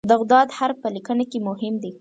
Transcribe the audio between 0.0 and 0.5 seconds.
د "ض"